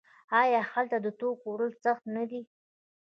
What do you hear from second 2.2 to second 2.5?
دي؟